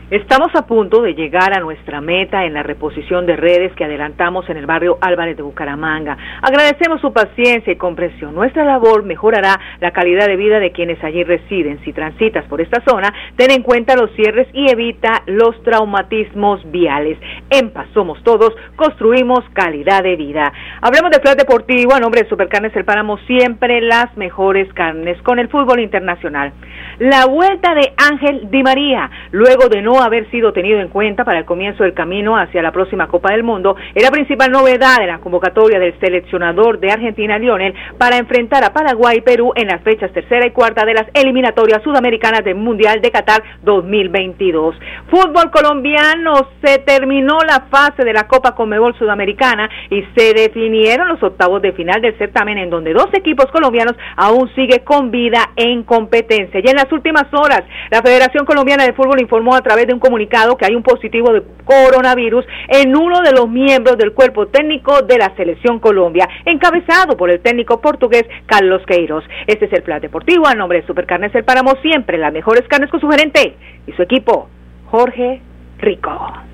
Estamos 0.09 0.55
a 0.55 0.69
punto 0.69 1.03
de 1.03 1.15
llegar 1.15 1.53
a 1.53 1.59
nuestra 1.59 2.01
meta 2.01 2.45
en 2.45 2.55
la 2.55 2.63
reposición 2.63 3.27
de 3.27 3.35
redes 3.35 3.73
que 3.75 3.85
adelantamos 3.85 4.49
en 4.49 4.57
el 4.57 4.65
barrio 4.65 4.99
Álvarez 5.01 5.37
de 5.37 5.43
Bucaramanga. 5.43 6.17
Agradecemos 6.43 7.01
su 7.01 7.13
paciencia 7.13 7.73
y 7.73 7.77
comprensión. 7.77 8.33
Nuestra 8.33 8.65
labor 8.65 9.03
mejorará 9.03 9.59
la 9.81 9.91
calidad 9.91 10.29
de 10.29 10.37
vida 10.37 10.61
de 10.61 10.71
quienes 10.71 11.03
allí 11.03 11.25
residen. 11.25 11.81
Si 11.85 11.93
transitas 11.93 12.45
por 12.45 12.61
esta 12.61 12.85
zona, 12.87 13.13
ten 13.35 13.51
en 13.51 13.65
cuenta 13.65 13.97
los 13.97 14.13
cierres 14.13 14.47
y 14.53 14.71
evita 14.71 15.25
los 15.27 15.61
traumatismos 15.65 16.61
viales. 16.71 17.19
En 17.51 17.71
Paz 17.71 17.89
somos 17.93 18.23
todos, 18.23 18.55
construimos 18.77 19.41
calidad 19.55 20.05
de 20.05 20.15
vida. 20.15 20.53
Hablemos 20.83 21.11
de 21.11 21.19
Flat 21.19 21.37
Deportivo 21.37 21.95
a 21.95 21.99
nombre 21.99 22.23
de 22.23 22.29
Supercarnes 22.29 22.77
El 22.77 22.85
Páramo, 22.85 23.19
siempre 23.27 23.81
las 23.81 24.17
mejores 24.17 24.73
carnes 24.73 25.21
con 25.23 25.41
el 25.41 25.49
fútbol 25.49 25.81
internacional. 25.81 26.53
La 26.99 27.27
vuelta 27.27 27.75
de 27.75 27.93
Ángel 27.99 28.51
Di 28.51 28.63
María, 28.63 29.11
luego 29.31 29.69
de 29.69 29.83
no 29.83 30.01
haber 30.01 30.31
sido 30.31 30.55
tenido 30.55 30.81
en 30.81 30.89
cuenta 30.89 31.25
para 31.25 31.41
el 31.41 31.45
comienzo 31.45 31.83
del 31.83 31.93
camino 31.93 32.39
hacia 32.39 32.63
la 32.63 32.73
próxima 32.73 33.07
Copa 33.07 33.33
del 33.33 33.43
Mundo, 33.43 33.77
es 33.95 34.03
la 34.03 34.11
principal 34.11 34.51
novedad 34.51 34.97
de 34.99 35.07
la 35.07 35.19
convocatoria 35.19 35.79
del 35.79 35.99
seleccionador 36.01 36.81
de 36.81 36.91
Argentina, 36.91 37.39
Lionel, 37.39 37.75
para 37.99 38.17
enfrentar 38.17 38.65
a 38.65 38.73
Paraguay 38.73 39.19
y 39.19 39.21
Perú 39.21 39.53
en 39.57 39.69
las 39.69 39.83
fechas 39.83 40.11
tercera 40.11 40.47
y 40.47 40.53
cuarta 40.53 40.87
de 40.87 40.95
las 40.95 41.07
eliminatorias 41.13 41.83
sudamericanas 41.83 42.43
del 42.43 42.55
Mundial 42.55 43.03
de 43.03 43.11
Qatar 43.11 43.43
2022. 43.63 44.77
Fútbol 45.11 45.51
colombiano, 45.51 46.49
se 46.65 46.79
terminó 46.79 47.37
la 47.47 47.67
fase 47.71 48.05
de 48.05 48.15
la 48.15 48.27
Copa 48.27 48.55
Conmebol 48.55 48.97
Sudamericana 48.97 49.69
y 49.91 50.03
se 50.17 50.33
definieron 50.33 51.09
los 51.09 51.23
octavos 51.23 51.61
de 51.61 51.73
final 51.73 52.01
del 52.01 52.17
certamen 52.17 52.57
en 52.57 52.71
donde 52.71 52.95
dos 52.95 53.09
equipos 53.13 53.47
colombianos 53.53 53.97
aún 54.17 54.49
sigue 54.55 54.83
con 54.83 55.11
vida 55.11 55.51
en 55.57 55.83
competencia. 55.83 56.61
Y 56.65 56.69
en 56.71 56.77
las 56.87 56.93
últimas 56.93 57.27
horas, 57.33 57.63
la 57.91 58.01
Federación 58.01 58.47
Colombiana 58.47 58.85
de 58.85 58.93
Fútbol 58.93 59.21
informó 59.21 59.55
a 59.55 59.61
través 59.61 59.87
de 59.87 59.95
un 59.95 59.99
comunicado 59.99 60.57
que 60.57 60.67
hay 60.67 60.75
un 60.75 60.83
positivo 60.83 61.33
de 61.33 61.43
coronavirus 61.65 62.45
en 62.69 62.97
uno 62.97 63.21
de 63.23 63.33
los 63.33 63.49
miembros 63.49 63.99
del 63.99 64.13
cuerpo 64.13 64.47
técnico 64.47 65.03
de 65.03 65.19
la 65.19 65.35
Selección 65.37 65.81
Colombia, 65.81 66.29
encabezado 66.45 67.17
por 67.17 67.31
el 67.31 67.41
técnico 67.41 67.81
portugués 67.81 68.25
Carlos 68.47 68.83
Queiroz. 68.87 69.25
Este 69.47 69.65
es 69.65 69.73
el 69.73 69.83
plan 69.83 70.01
deportivo 70.01 70.47
a 70.47 70.55
nombre 70.55 70.81
de 70.81 70.87
Supercarnes 70.87 71.35
El 71.35 71.45
Páramo, 71.45 71.75
siempre 71.83 72.19
las 72.19 72.33
mejores 72.33 72.63
carnes 72.69 72.91
con 72.91 73.01
su 73.01 73.09
gerente 73.09 73.57
y 73.87 73.93
su 73.93 74.03
equipo, 74.03 74.49
Jorge 74.91 75.41
Rico. 75.79 76.47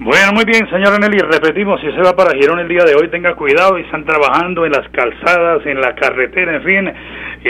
Bueno, 0.00 0.32
muy 0.32 0.44
bien, 0.44 0.68
señora 0.70 0.96
Nelly. 0.96 1.18
Repetimos, 1.18 1.80
si 1.80 1.90
se 1.90 2.00
va 2.00 2.14
para 2.14 2.30
Girón 2.38 2.60
el 2.60 2.68
día 2.68 2.84
de 2.84 2.94
hoy, 2.94 3.08
tenga 3.08 3.34
cuidado 3.34 3.78
y 3.78 3.82
están 3.82 4.04
trabajando 4.04 4.64
en 4.64 4.70
las 4.70 4.88
calzadas, 4.90 5.66
en 5.66 5.80
la 5.80 5.96
carretera, 5.96 6.54
en 6.54 6.62
fin. 6.62 6.92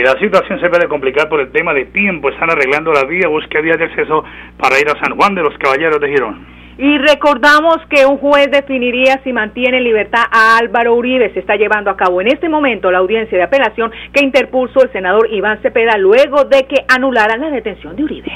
La 0.03 0.19
situación 0.19 0.61
se 0.61 0.69
puede 0.69 0.89
complicar 0.89 1.29
por 1.29 1.41
el 1.41 1.51
tema 1.51 1.75
de 1.75 1.87
tiempo. 1.87 2.29
Están 2.29 2.51
arreglando 2.51 2.93
la 2.93 3.05
vía, 3.05 3.29
busque 3.29 3.61
vías 3.61 3.79
de 3.79 3.85
acceso 3.85 4.25
para 4.57 4.79
ir 4.79 4.89
a 4.89 4.99
San 5.03 5.17
Juan 5.17 5.35
de 5.35 5.43
los 5.43 5.57
Caballeros 5.59 6.01
de 6.01 6.09
Girón. 6.09 6.59
Y 6.79 6.97
recordamos 6.99 7.79
que 7.91 8.07
un 8.07 8.19
juez 8.19 8.51
definiría 8.53 9.21
si 9.25 9.33
mantiene 9.33 9.79
en 9.79 9.85
libertad 9.85 10.23
a 10.31 10.59
Álvaro 10.59 10.95
Uribe. 10.95 11.33
Se 11.33 11.41
está 11.41 11.57
llevando 11.57 11.91
a 11.91 11.97
cabo 11.97 12.21
en 12.21 12.29
este 12.29 12.49
momento 12.49 12.91
la 12.93 12.99
audiencia 12.99 13.37
de 13.37 13.43
apelación 13.43 13.91
que 14.13 14.25
interpuso 14.25 14.85
el 14.85 14.93
senador 14.93 15.29
Iván 15.33 15.61
Cepeda 15.61 15.99
luego 15.99 16.45
de 16.45 16.67
que 16.67 16.85
anularan 16.89 17.41
la 17.41 17.51
detención 17.51 17.97
de 17.97 18.05
Uribe. 18.05 18.33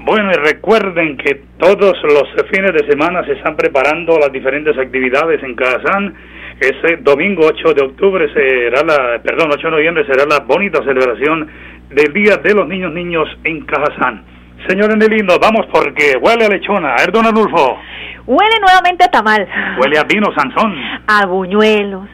Bueno, 0.00 0.32
y 0.32 0.34
recuerden 0.34 1.16
que 1.16 1.42
todos 1.58 1.96
los 2.02 2.24
fines 2.50 2.72
de 2.72 2.90
semana 2.90 3.24
se 3.24 3.34
están 3.34 3.54
preparando 3.54 4.18
las 4.18 4.32
diferentes 4.32 4.76
actividades 4.76 5.40
en 5.42 5.54
Cazán 5.54 6.14
Ese 6.60 6.98
domingo 6.98 7.46
8 7.46 7.72
de 7.72 7.82
octubre 7.82 8.30
será 8.34 8.82
la, 8.82 9.18
perdón, 9.22 9.50
8 9.50 9.66
de 9.66 9.70
noviembre 9.70 10.04
será 10.04 10.26
la 10.26 10.40
bonita 10.40 10.84
celebración 10.84 11.48
del 11.88 12.12
Día 12.12 12.36
de 12.36 12.54
los 12.54 12.68
Niños 12.68 12.92
Niños 12.92 13.28
en 13.44 13.64
Cajazán. 13.64 14.24
Señores 14.68 14.96
lindo, 15.08 15.38
vamos 15.40 15.66
porque 15.72 16.18
huele 16.20 16.44
a 16.44 16.48
lechona. 16.50 16.92
A 16.92 16.96
ver, 16.98 17.12
don 17.12 17.24
Anulfo. 17.24 17.78
Huele 18.26 18.56
nuevamente 18.60 19.04
a 19.04 19.08
tamal. 19.08 19.48
Huele 19.80 19.98
a 19.98 20.04
vino 20.04 20.26
Sansón. 20.36 20.76
A 21.06 21.24
buñuelos. 21.24 22.06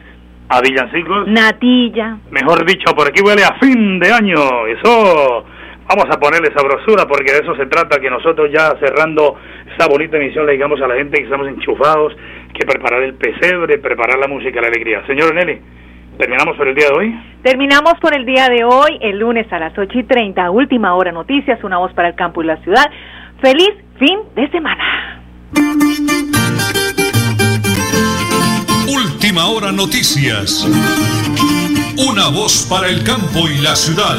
A 0.47 0.61
villancicos. 0.61 1.27
Natilla. 1.27 2.17
Mejor 2.31 2.65
dicho, 2.65 2.95
por 2.95 3.09
aquí 3.09 3.21
huele 3.21 3.43
a 3.43 3.59
fin 3.59 3.99
de 3.99 4.13
año. 4.13 4.65
Eso 4.67 5.45
vamos 5.87 6.05
a 6.09 6.19
ponerle 6.19 6.53
sabrosura 6.53 7.05
porque 7.05 7.33
de 7.33 7.39
eso 7.39 7.55
se 7.55 7.65
trata, 7.65 7.99
que 7.99 8.09
nosotros 8.09 8.49
ya 8.51 8.75
cerrando 8.79 9.35
esa 9.73 9.87
bonita 9.89 10.17
emisión 10.17 10.45
le 10.45 10.53
digamos 10.53 10.81
a 10.81 10.87
la 10.87 10.95
gente 10.95 11.17
que 11.17 11.25
estamos 11.25 11.47
enchufados, 11.47 12.15
que 12.53 12.65
preparar 12.65 13.03
el 13.03 13.13
pesebre, 13.15 13.77
preparar 13.77 14.17
la 14.19 14.27
música, 14.27 14.61
la 14.61 14.67
alegría. 14.67 15.05
Señor 15.05 15.33
Nelly, 15.33 15.59
¿terminamos 16.17 16.57
por 16.57 16.67
el 16.67 16.75
día 16.75 16.87
de 16.89 16.97
hoy? 16.97 17.19
Terminamos 17.43 17.93
por 18.01 18.15
el 18.15 18.25
día 18.25 18.49
de 18.49 18.63
hoy, 18.63 18.97
el 19.01 19.19
lunes 19.19 19.51
a 19.51 19.59
las 19.59 19.77
8 19.77 19.99
y 19.99 20.03
30, 20.03 20.49
última 20.51 20.93
hora 20.95 21.11
noticias, 21.11 21.63
una 21.63 21.77
voz 21.77 21.93
para 21.93 22.09
el 22.09 22.15
campo 22.15 22.41
y 22.41 22.45
la 22.45 22.57
ciudad. 22.57 22.85
Feliz 23.41 23.71
fin 23.99 24.19
de 24.35 24.49
semana. 24.49 25.23
Última 28.87 29.47
hora 29.47 29.71
noticias. 29.71 30.65
Una 31.97 32.29
voz 32.29 32.67
para 32.69 32.87
el 32.87 33.03
campo 33.03 33.47
y 33.49 33.61
la 33.61 33.75
ciudad. 33.75 34.17